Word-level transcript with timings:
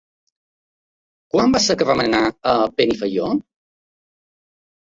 Quan 1.35 1.53
va 1.57 1.61
ser 1.65 1.75
que 1.81 1.87
vam 1.89 2.03
anar 2.05 2.21
a 2.31 2.57
Benifaió? 2.81 3.29